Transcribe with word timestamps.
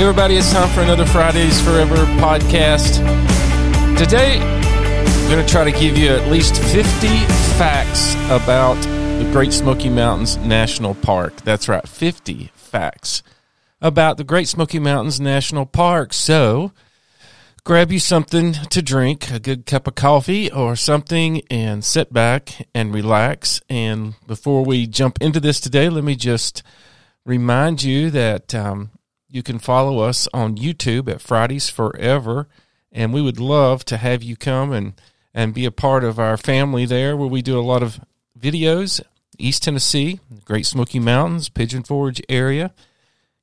Hey, 0.00 0.06
everybody, 0.06 0.36
it's 0.38 0.50
time 0.50 0.70
for 0.70 0.80
another 0.80 1.04
Fridays 1.04 1.60
Forever 1.60 1.94
podcast. 2.22 2.96
Today, 3.98 4.40
I'm 4.40 5.30
going 5.30 5.44
to 5.44 5.52
try 5.52 5.62
to 5.62 5.78
give 5.78 5.98
you 5.98 6.08
at 6.08 6.26
least 6.32 6.56
50 6.56 7.08
facts 7.58 8.14
about 8.30 8.80
the 9.18 9.28
Great 9.30 9.52
Smoky 9.52 9.90
Mountains 9.90 10.38
National 10.38 10.94
Park. 10.94 11.42
That's 11.42 11.68
right, 11.68 11.86
50 11.86 12.50
facts 12.54 13.22
about 13.82 14.16
the 14.16 14.24
Great 14.24 14.48
Smoky 14.48 14.78
Mountains 14.78 15.20
National 15.20 15.66
Park. 15.66 16.14
So, 16.14 16.72
grab 17.64 17.92
you 17.92 17.98
something 17.98 18.54
to 18.54 18.80
drink, 18.80 19.30
a 19.30 19.38
good 19.38 19.66
cup 19.66 19.86
of 19.86 19.96
coffee 19.96 20.50
or 20.50 20.76
something, 20.76 21.42
and 21.50 21.84
sit 21.84 22.10
back 22.10 22.66
and 22.74 22.94
relax. 22.94 23.60
And 23.68 24.14
before 24.26 24.64
we 24.64 24.86
jump 24.86 25.18
into 25.20 25.40
this 25.40 25.60
today, 25.60 25.90
let 25.90 26.04
me 26.04 26.16
just 26.16 26.62
remind 27.26 27.82
you 27.82 28.10
that 28.12 28.54
um, 28.54 28.92
you 29.30 29.42
can 29.42 29.58
follow 29.58 30.00
us 30.00 30.28
on 30.34 30.56
YouTube 30.56 31.08
at 31.08 31.20
Fridays 31.20 31.70
Forever, 31.70 32.48
and 32.90 33.12
we 33.12 33.22
would 33.22 33.38
love 33.38 33.84
to 33.86 33.96
have 33.96 34.22
you 34.22 34.36
come 34.36 34.72
and 34.72 34.94
and 35.32 35.54
be 35.54 35.64
a 35.64 35.70
part 35.70 36.02
of 36.02 36.18
our 36.18 36.36
family 36.36 36.84
there, 36.84 37.16
where 37.16 37.28
we 37.28 37.40
do 37.40 37.58
a 37.58 37.62
lot 37.62 37.82
of 37.82 38.00
videos. 38.38 39.00
East 39.38 39.62
Tennessee, 39.62 40.18
Great 40.44 40.66
Smoky 40.66 40.98
Mountains, 40.98 41.48
Pigeon 41.48 41.82
Forge 41.82 42.20
area. 42.28 42.74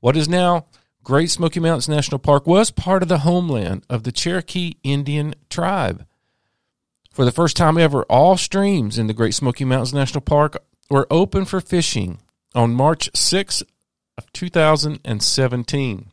What 0.00 0.16
is 0.16 0.28
now 0.28 0.64
Great 1.04 1.30
Smoky 1.30 1.60
Mountains 1.60 1.86
National 1.86 2.18
Park 2.18 2.46
was 2.46 2.70
part 2.70 3.02
of 3.02 3.10
the 3.10 3.18
homeland 3.18 3.84
of 3.90 4.04
the 4.04 4.12
Cherokee 4.12 4.76
Indian 4.82 5.34
tribe. 5.50 6.06
For 7.12 7.26
the 7.26 7.30
first 7.30 7.58
time 7.58 7.76
ever, 7.76 8.04
all 8.04 8.38
streams 8.38 8.98
in 8.98 9.06
the 9.06 9.12
Great 9.12 9.34
Smoky 9.34 9.66
Mountains 9.66 9.92
National 9.92 10.22
Park 10.22 10.56
were 10.88 11.06
open 11.10 11.44
for 11.44 11.60
fishing 11.60 12.20
on 12.54 12.74
March 12.74 13.10
6 13.14 13.62
of 14.16 14.32
2017. 14.32 16.10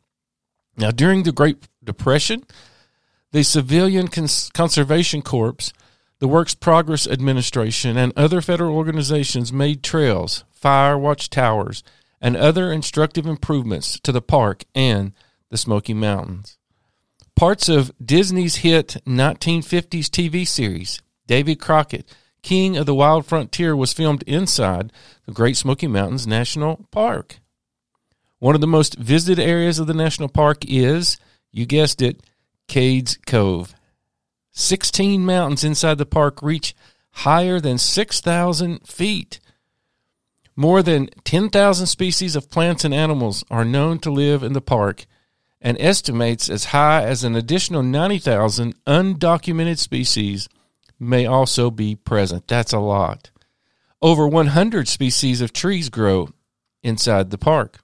Now, 0.76 0.92
during 0.92 1.24
the 1.24 1.32
Great 1.32 1.70
Depression, 1.82 2.44
the 3.32 3.44
Civilian 3.44 4.10
Cons- 4.10 4.50
Conservation 4.54 5.22
Corps, 5.22 5.72
the 6.20 6.28
Works 6.28 6.54
Progress 6.54 7.08
Administration, 7.08 7.96
and 7.96 8.12
other 8.18 8.42
federal 8.42 8.76
organizations 8.76 9.54
made 9.54 9.84
trails, 9.84 10.44
fire 10.52 10.98
watch 10.98 11.30
towers, 11.30 11.82
and 12.22 12.38
other 12.38 12.72
instructive 12.72 13.26
improvements 13.26 14.00
to 14.02 14.12
the 14.12 14.22
park 14.22 14.64
and 14.76 15.14
the 15.50 15.58
Smoky 15.58 15.94
Mountains. 15.94 16.58
Parts 17.36 17.68
of 17.68 17.92
Disney's 18.04 18.58
hit 18.58 18.98
1950s 19.08 20.06
TV 20.06 20.48
series, 20.48 21.02
Davy 21.26 21.56
Crockett, 21.56 22.08
King 22.44 22.78
of 22.78 22.86
the 22.86 22.96
Wild 22.96 23.26
Frontier, 23.26 23.76
was 23.76 23.94
filmed 23.94 24.24
inside 24.24 24.92
the 25.26 25.32
Great 25.32 25.58
Smoky 25.58 25.88
Mountains 25.88 26.28
National 26.28 26.86
Park. 26.92 27.40
One 28.40 28.56
of 28.56 28.62
the 28.62 28.68
most 28.68 28.96
visited 28.96 29.42
areas 29.42 29.80
of 29.80 29.88
the 29.88 29.94
national 29.94 30.30
park 30.30 30.66
is, 30.68 31.18
you 31.52 31.66
guessed 31.66 32.02
it, 32.02 32.22
Cades 32.68 33.18
Cove. 33.26 33.76
16 34.54 35.26
mountains 35.26 35.64
inside 35.64 35.98
the 35.98 36.06
park 36.06 36.42
reach 36.42 36.76
higher 37.12 37.60
than 37.60 37.78
6,000 37.78 38.88
feet. 38.88 39.40
More 40.56 40.84
than 40.84 41.10
10,000 41.24 41.88
species 41.88 42.36
of 42.36 42.50
plants 42.50 42.84
and 42.84 42.94
animals 42.94 43.44
are 43.50 43.66
known 43.66 44.00
to 44.00 44.12
live 44.12 44.44
in 44.44 44.54
the 44.54 44.62
park, 44.62 45.06
and 45.62 45.78
estimates 45.80 46.50
as 46.50 46.66
high 46.66 47.04
as 47.04 47.24
an 47.24 47.36
additional 47.36 47.84
90,000 47.84 48.76
undocumented 48.86 49.78
species 49.78 50.50
may 51.00 51.26
also 51.26 51.72
be 51.72 51.96
present. 51.96 52.48
That's 52.48 52.74
a 52.74 52.80
lot. 52.80 53.32
Over 54.02 54.28
100 54.28 54.88
species 54.88 55.42
of 55.42 55.54
trees 55.54 55.90
grow 55.90 56.30
inside 56.84 57.30
the 57.30 57.38
park. 57.38 57.80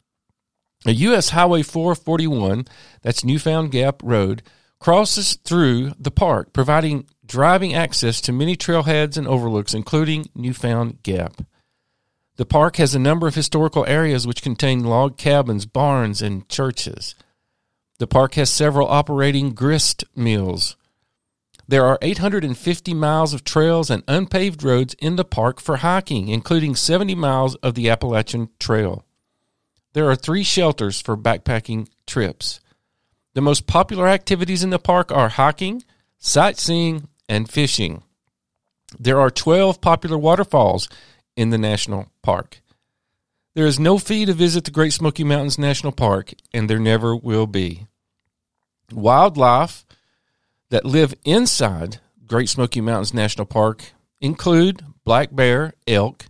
A 0.86 0.92
U.S. 0.92 1.30
Highway 1.30 1.64
441, 1.64 2.66
that's 3.02 3.24
Newfound 3.24 3.72
Gap 3.72 4.02
Road, 4.04 4.42
crosses 4.80 5.38
through 5.44 5.94
the 6.00 6.12
park, 6.12 6.54
providing 6.54 7.08
driving 7.26 7.74
access 7.74 8.22
to 8.22 8.32
many 8.32 8.56
trailheads 8.56 9.18
and 9.18 9.28
overlooks, 9.28 9.74
including 9.74 10.30
Newfound 10.34 11.04
Gap. 11.04 11.42
The 12.38 12.46
park 12.46 12.76
has 12.78 12.94
a 12.94 13.00
number 13.00 13.28
of 13.28 13.34
historical 13.34 13.84
areas 13.88 14.28
which 14.28 14.44
contain 14.44 14.84
log 14.84 15.18
cabins, 15.18 15.66
barns, 15.66 16.22
and 16.22 16.48
churches. 16.48 17.16
The 17.98 18.06
park 18.06 18.36
has 18.36 18.52
several 18.52 18.88
operating 18.88 19.54
grist 19.54 20.04
mills. 20.16 20.78
There 21.68 21.86
are 21.86 21.98
850 22.02 22.94
miles 22.94 23.34
of 23.34 23.44
trails 23.44 23.90
and 23.90 24.04
unpaved 24.08 24.64
roads 24.64 24.96
in 25.00 25.16
the 25.16 25.26
park 25.26 25.60
for 25.60 25.78
hiking, 25.78 26.30
including 26.30 26.76
70 26.76 27.16
miles 27.16 27.56
of 27.56 27.74
the 27.74 27.90
Appalachian 27.90 28.50
Trail. 28.60 29.04
There 29.94 30.10
are 30.10 30.16
three 30.16 30.44
shelters 30.44 31.02
for 31.02 31.18
backpacking 31.18 31.88
trips. 32.06 32.60
The 33.34 33.42
most 33.42 33.66
popular 33.66 34.08
activities 34.08 34.64
in 34.64 34.70
the 34.70 34.80
park 34.80 35.12
are 35.12 35.30
hiking, 35.30 35.84
sightseeing, 36.20 37.10
and 37.28 37.50
fishing. 37.50 38.04
There 38.98 39.20
are 39.20 39.32
12 39.32 39.82
popular 39.82 40.18
waterfalls 40.18 40.88
in 41.38 41.52
the 41.52 41.58
national 41.58 42.12
park. 42.22 42.60
There 43.56 43.66
is 43.66 43.80
no 43.80 43.98
fee 43.98 44.26
to 44.26 44.34
visit 44.34 44.66
the 44.66 44.72
Great 44.72 44.92
Smoky 44.92 45.24
Mountains 45.24 45.58
National 45.58 45.94
Park, 45.94 46.34
and 46.54 46.70
there 46.70 46.80
never 46.80 47.16
will 47.16 47.48
be. 47.48 47.88
Wildlife 48.92 49.86
that 50.70 50.84
live 50.84 51.14
inside 51.24 52.00
Great 52.26 52.50
Smoky 52.50 52.82
Mountains 52.82 53.14
National 53.14 53.46
Park 53.46 53.94
include 54.20 54.84
black 55.06 55.34
bear, 55.34 55.74
elk, 55.88 56.26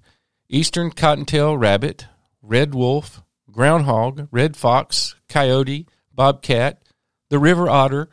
eastern 0.50 0.92
cottontail 0.92 1.58
rabbit, 1.58 2.06
red 2.42 2.76
wolf, 2.76 3.24
groundhog, 3.52 4.28
red 4.32 4.56
fox, 4.56 5.16
coyote, 5.28 5.88
bobcat, 6.14 6.82
the 7.30 7.40
river 7.40 7.70
otter, 7.70 8.10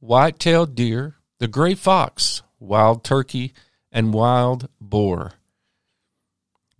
white-tailed 0.00 0.74
deer, 0.74 1.16
the 1.38 1.48
gray 1.48 1.74
fox, 1.74 2.42
wild 2.58 3.04
turkey, 3.04 3.52
and 3.90 4.14
wild 4.14 4.68
boar. 4.80 5.32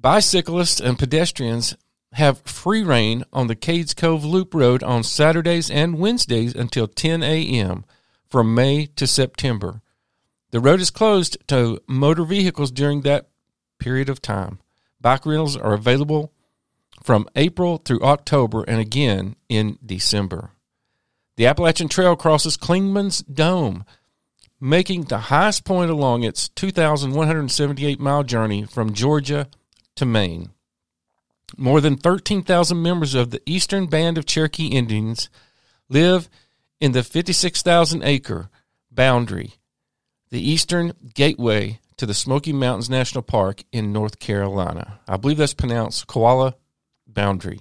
Bicyclists 0.07 0.79
and 0.79 0.97
pedestrians 0.97 1.77
have 2.13 2.41
free 2.43 2.85
reign 2.85 3.25
on 3.33 3.49
the 3.49 3.57
Cades 3.57 3.93
Cove 3.93 4.25
Loop 4.25 4.55
Road 4.55 4.85
on 4.85 5.03
Saturdays 5.03 5.69
and 5.69 5.99
Wednesdays 5.99 6.55
until 6.55 6.87
10 6.87 7.25
a.m. 7.25 7.85
from 8.31 8.55
May 8.55 8.87
to 8.95 9.05
September. 9.09 9.83
The 10.53 10.61
road 10.61 10.81
is 10.81 10.93
closed 10.93 11.37
to 11.49 11.81
motor 11.89 12.25
vehicles 12.25 12.71
during 12.71 13.01
that 13.01 13.31
period 13.81 14.09
of 14.09 14.23
time. 14.23 14.61
Bike 15.01 15.27
rentals 15.27 15.57
are 15.57 15.75
available 15.75 16.33
from 17.03 17.29
April 17.35 17.79
through 17.79 18.03
October 18.03 18.63
and 18.63 18.79
again 18.79 19.35
in 19.49 19.77
December. 19.85 20.53
The 21.35 21.47
Appalachian 21.47 21.89
Trail 21.89 22.15
crosses 22.15 22.57
Clingman's 22.57 23.23
Dome, 23.23 23.85
making 24.61 25.07
the 25.07 25.19
highest 25.19 25.65
point 25.65 25.91
along 25.91 26.23
its 26.23 26.49
2,178 26.51 27.99
mile 27.99 28.23
journey 28.23 28.63
from 28.63 28.93
Georgia 28.93 29.49
to 29.97 30.07
Maine. 30.07 30.51
More 31.57 31.81
than 31.81 31.97
13,000 31.97 32.81
members 32.81 33.15
of 33.15 33.31
the 33.31 33.43
Eastern 33.47 33.87
Band 33.87 34.19
of 34.19 34.27
Cherokee 34.27 34.67
Indians 34.67 35.29
live 35.89 36.29
in 36.81 36.93
the 36.93 37.03
56,000 37.03 38.03
acre 38.03 38.51
boundary, 38.91 39.55
the 40.31 40.51
eastern 40.51 40.93
gateway 41.15 41.81
to 41.97 42.07
the 42.07 42.15
Smoky 42.15 42.53
Mountains 42.53 42.91
National 42.91 43.23
Park 43.23 43.63
in 43.73 43.93
North 43.93 44.19
Carolina. 44.19 45.01
I 45.09 45.17
believe 45.17 45.39
that's 45.39 45.55
pronounced 45.55 46.07
Qualla 46.07 46.55
Boundary. 47.07 47.61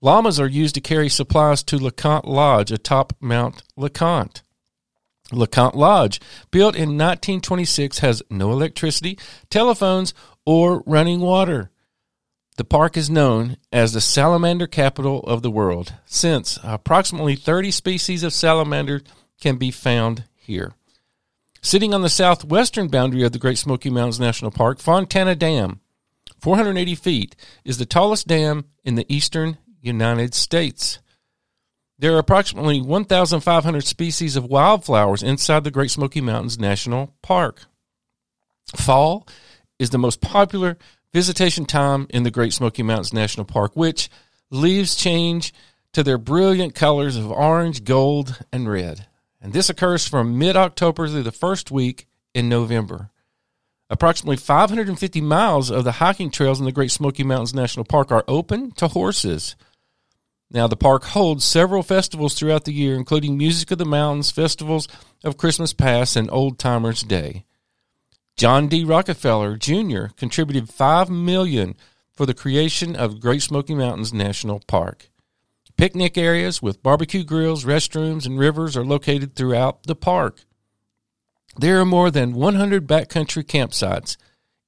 Llamas 0.00 0.38
are 0.40 0.48
used 0.48 0.74
to 0.74 0.80
carry 0.80 1.08
supplies 1.08 1.62
to 1.64 1.78
LeConte 1.78 2.26
Lodge 2.26 2.72
atop 2.72 3.14
Mount 3.20 3.62
LeConte. 3.76 4.42
LeConte 5.32 5.74
Lodge, 5.74 6.20
built 6.50 6.74
in 6.74 6.98
1926, 6.98 8.00
has 8.00 8.22
no 8.28 8.50
electricity, 8.52 9.18
telephones, 9.48 10.12
or 10.44 10.82
running 10.86 11.20
water. 11.20 11.70
The 12.56 12.64
park 12.64 12.96
is 12.96 13.08
known 13.08 13.56
as 13.72 13.92
the 13.92 14.00
salamander 14.00 14.66
capital 14.66 15.20
of 15.20 15.42
the 15.42 15.50
world, 15.50 15.94
since 16.04 16.58
approximately 16.62 17.34
30 17.34 17.70
species 17.70 18.22
of 18.22 18.32
salamander 18.32 19.00
can 19.40 19.56
be 19.56 19.70
found 19.70 20.24
here. 20.36 20.74
Sitting 21.62 21.94
on 21.94 22.02
the 22.02 22.08
southwestern 22.08 22.88
boundary 22.88 23.22
of 23.22 23.32
the 23.32 23.38
Great 23.38 23.56
Smoky 23.56 23.88
Mountains 23.88 24.20
National 24.20 24.50
Park, 24.50 24.80
Fontana 24.80 25.34
Dam, 25.34 25.80
480 26.40 26.94
feet, 26.96 27.36
is 27.64 27.78
the 27.78 27.86
tallest 27.86 28.26
dam 28.26 28.64
in 28.84 28.96
the 28.96 29.06
eastern 29.08 29.58
United 29.80 30.34
States. 30.34 30.98
There 31.98 32.14
are 32.14 32.18
approximately 32.18 32.80
1,500 32.80 33.84
species 33.84 34.34
of 34.34 34.44
wildflowers 34.44 35.22
inside 35.22 35.62
the 35.62 35.70
Great 35.70 35.92
Smoky 35.92 36.20
Mountains 36.20 36.58
National 36.58 37.14
Park. 37.22 37.66
Fall 38.74 39.26
is 39.82 39.90
the 39.90 39.98
most 39.98 40.20
popular 40.20 40.78
visitation 41.12 41.64
time 41.66 42.06
in 42.10 42.22
the 42.22 42.30
Great 42.30 42.52
Smoky 42.52 42.84
Mountains 42.84 43.12
National 43.12 43.44
Park, 43.44 43.72
which 43.74 44.08
leaves 44.48 44.94
change 44.94 45.52
to 45.92 46.04
their 46.04 46.18
brilliant 46.18 46.76
colors 46.76 47.16
of 47.16 47.32
orange, 47.32 47.82
gold, 47.82 48.44
and 48.52 48.70
red. 48.70 49.06
And 49.40 49.52
this 49.52 49.68
occurs 49.68 50.06
from 50.06 50.38
mid 50.38 50.56
October 50.56 51.08
through 51.08 51.24
the 51.24 51.32
first 51.32 51.72
week 51.72 52.06
in 52.32 52.48
November. 52.48 53.10
Approximately 53.90 54.36
550 54.36 55.20
miles 55.20 55.68
of 55.68 55.82
the 55.82 55.92
hiking 55.92 56.30
trails 56.30 56.60
in 56.60 56.64
the 56.64 56.70
Great 56.70 56.92
Smoky 56.92 57.24
Mountains 57.24 57.52
National 57.52 57.84
Park 57.84 58.12
are 58.12 58.24
open 58.28 58.70
to 58.72 58.86
horses. 58.86 59.56
Now, 60.48 60.68
the 60.68 60.76
park 60.76 61.02
holds 61.02 61.44
several 61.44 61.82
festivals 61.82 62.34
throughout 62.34 62.66
the 62.66 62.72
year, 62.72 62.94
including 62.94 63.36
Music 63.36 63.72
of 63.72 63.78
the 63.78 63.84
Mountains, 63.84 64.30
festivals 64.30 64.86
of 65.24 65.36
Christmas 65.36 65.72
Pass, 65.72 66.14
and 66.14 66.30
Old 66.30 66.60
Timers 66.60 67.02
Day. 67.02 67.44
John 68.36 68.68
D. 68.68 68.84
Rockefeller 68.84 69.56
Jr. 69.56 70.06
contributed 70.16 70.68
five 70.68 71.10
million 71.10 71.76
for 72.12 72.26
the 72.26 72.34
creation 72.34 72.96
of 72.96 73.20
Great 73.20 73.42
Smoky 73.42 73.74
Mountains 73.74 74.12
National 74.12 74.60
Park. 74.60 75.10
Picnic 75.76 76.18
areas 76.18 76.62
with 76.62 76.82
barbecue 76.82 77.24
grills, 77.24 77.64
restrooms, 77.64 78.26
and 78.26 78.38
rivers 78.38 78.76
are 78.76 78.84
located 78.84 79.34
throughout 79.34 79.84
the 79.84 79.96
park. 79.96 80.44
There 81.56 81.80
are 81.80 81.84
more 81.84 82.10
than 82.10 82.34
100 82.34 82.86
backcountry 82.86 83.44
campsites 83.44 84.16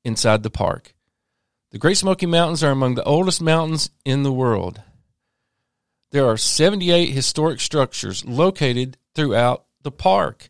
inside 0.05 0.43
the 0.43 0.51
park. 0.51 0.95
The 1.71 1.79
Great 1.79 1.97
Smoky 1.97 2.27
Mountains 2.27 2.63
are 2.63 2.71
among 2.71 2.95
the 2.95 3.05
oldest 3.05 3.41
mountains 3.43 3.91
in 4.05 4.23
the 4.23 4.33
world. 4.33 4.83
There 6.13 6.27
are 6.27 6.37
78 6.37 7.07
historic 7.07 7.61
structures 7.61 8.25
located 8.25 8.97
throughout 9.15 9.65
the 9.83 9.91
park. 9.91 10.49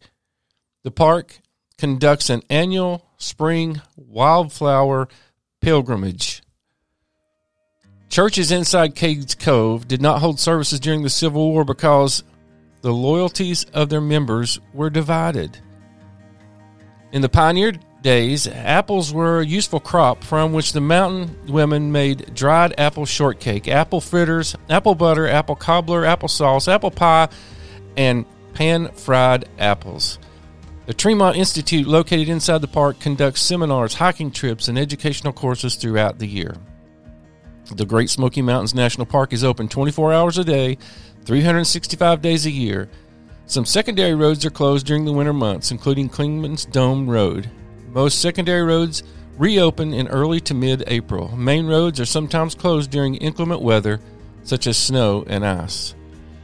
The 0.82 0.90
park 0.90 1.40
conducts 1.79 2.31
an 2.31 2.43
annual 2.49 3.05
spring 3.19 3.81
wildflower 3.97 5.09
pilgrimage. 5.61 6.43
Churches 8.09 8.53
inside 8.53 8.94
Cades 8.94 9.37
Cove 9.38 9.88
did 9.88 10.00
not 10.00 10.21
hold 10.21 10.38
services 10.38 10.79
during 10.79 11.03
the 11.03 11.11
Civil 11.11 11.50
War 11.50 11.65
because 11.65 12.23
the 12.82 12.93
loyalties 12.93 13.65
of 13.73 13.88
their 13.88 14.00
members 14.00 14.61
were 14.73 14.91
divided. 14.91 15.59
In 17.12 17.23
the 17.23 17.29
pioneer 17.29 17.73
days, 18.03 18.47
apples 18.47 19.12
were 19.12 19.41
a 19.41 19.47
useful 19.47 19.81
crop 19.81 20.23
from 20.23 20.53
which 20.53 20.75
the 20.75 20.81
mountain 20.81 21.37
women 21.49 21.91
made 21.91 22.35
dried 22.35 22.75
apple 22.79 23.06
shortcake, 23.06 23.67
apple 23.67 24.00
fritters, 24.00 24.55
apple 24.69 24.94
butter, 24.94 25.26
apple 25.26 25.56
cobbler, 25.56 26.05
apple 26.05 26.29
sauce, 26.29 26.69
apple 26.69 26.91
pie, 26.91 27.29
and 27.97 28.26
pan 28.53 28.93
fried 28.93 29.49
apples. 29.59 30.19
The 30.87 30.93
Tremont 30.93 31.37
Institute, 31.37 31.87
located 31.87 32.29
inside 32.29 32.61
the 32.61 32.69
park, 32.69 33.01
conducts 33.01 33.41
seminars, 33.41 33.95
hiking 33.95 34.31
trips, 34.31 34.69
and 34.69 34.79
educational 34.79 35.33
courses 35.33 35.77
throughout 35.77 36.19
the 36.19 36.27
year. 36.27 36.57
The 37.75 37.87
Great 37.87 38.11
Smoky 38.11 38.43
Mountains 38.43 38.75
National 38.75 39.07
Park 39.07 39.33
is 39.33 39.43
open 39.43 39.69
24 39.69 40.13
hours 40.13 40.37
a 40.37 40.45
day, 40.45 40.77
365 41.25 42.21
days 42.21 42.45
a 42.45 42.51
year. 42.51 42.91
Some 43.47 43.65
secondary 43.65 44.15
roads 44.15 44.45
are 44.45 44.51
closed 44.51 44.87
during 44.87 45.07
the 45.07 45.13
winter 45.13 45.33
months, 45.33 45.71
including 45.71 46.11
Clingman's 46.11 46.67
Dome 46.67 47.09
Road. 47.09 47.51
Most 47.89 48.21
secondary 48.21 48.63
roads 48.63 49.03
reopen 49.39 49.95
in 49.95 50.09
early 50.09 50.41
to 50.41 50.53
mid 50.53 50.85
April. 50.87 51.35
Main 51.35 51.67
roads 51.67 51.99
are 51.99 52.07
sometimes 52.07 52.55
closed 52.55 52.91
during 52.91 53.15
inclement 53.17 53.63
weather, 53.63 54.01
such 54.43 54.67
as 54.67 54.77
snow 54.77 55.25
and 55.29 55.47
ice. 55.47 55.95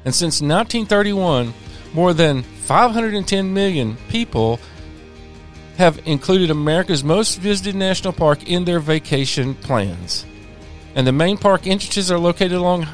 And 0.06 0.14
since 0.14 0.40
1931, 0.40 1.52
more 1.92 2.14
than 2.14 2.44
510 2.70 3.52
million 3.52 3.96
people 4.08 4.60
have 5.76 6.00
included 6.06 6.52
America's 6.52 7.02
most 7.02 7.40
visited 7.40 7.74
national 7.74 8.12
park 8.12 8.48
in 8.48 8.64
their 8.64 8.78
vacation 8.78 9.56
plans. 9.56 10.24
And 10.94 11.04
the 11.04 11.10
main 11.10 11.36
park 11.36 11.66
entrances 11.66 12.12
are 12.12 12.18
located 12.20 12.52
along 12.52 12.86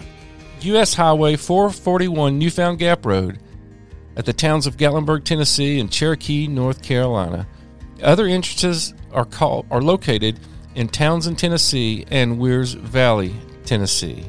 U.S. 0.62 0.94
Highway 0.94 1.36
441 1.36 2.38
Newfound 2.38 2.78
Gap 2.78 3.04
Road 3.04 3.38
at 4.16 4.24
the 4.24 4.32
towns 4.32 4.66
of 4.66 4.78
Gatlinburg, 4.78 5.24
Tennessee 5.24 5.78
and 5.78 5.92
Cherokee, 5.92 6.46
North 6.46 6.82
Carolina. 6.82 7.46
Other 8.02 8.24
entrances 8.24 8.94
are 9.12 9.26
called 9.26 9.66
are 9.70 9.82
located 9.82 10.40
in 10.74 10.88
Townsend, 10.88 11.38
Tennessee 11.38 12.06
and 12.10 12.38
Wears 12.38 12.72
Valley, 12.72 13.34
Tennessee. 13.66 14.24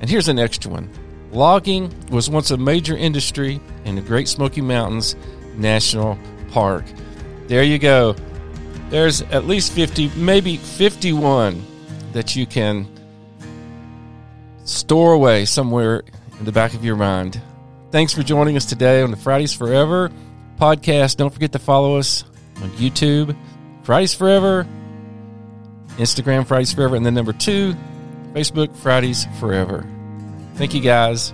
And 0.00 0.10
here's 0.10 0.26
an 0.26 0.40
extra 0.40 0.72
one. 0.72 0.90
Logging 1.34 1.92
was 2.10 2.30
once 2.30 2.52
a 2.52 2.56
major 2.56 2.96
industry 2.96 3.60
in 3.84 3.96
the 3.96 4.00
Great 4.00 4.28
Smoky 4.28 4.60
Mountains 4.60 5.16
National 5.56 6.16
Park. 6.50 6.84
There 7.48 7.64
you 7.64 7.80
go. 7.80 8.14
There's 8.88 9.22
at 9.22 9.44
least 9.44 9.72
50, 9.72 10.10
maybe 10.14 10.56
51 10.56 11.60
that 12.12 12.36
you 12.36 12.46
can 12.46 12.86
store 14.64 15.12
away 15.12 15.44
somewhere 15.44 16.04
in 16.38 16.44
the 16.44 16.52
back 16.52 16.72
of 16.72 16.84
your 16.84 16.94
mind. 16.94 17.40
Thanks 17.90 18.14
for 18.14 18.22
joining 18.22 18.56
us 18.56 18.64
today 18.64 19.02
on 19.02 19.10
the 19.10 19.16
Fridays 19.16 19.52
Forever 19.52 20.12
podcast. 20.60 21.16
Don't 21.16 21.34
forget 21.34 21.50
to 21.52 21.58
follow 21.58 21.98
us 21.98 22.22
on 22.62 22.70
YouTube, 22.70 23.36
Fridays 23.82 24.14
Forever, 24.14 24.68
Instagram, 25.96 26.46
Fridays 26.46 26.72
Forever, 26.72 26.94
and 26.94 27.04
then 27.04 27.14
number 27.14 27.32
two, 27.32 27.74
Facebook, 28.34 28.74
Fridays 28.76 29.26
Forever. 29.40 29.84
Thank 30.54 30.72
you 30.74 30.80
guys. 30.80 31.32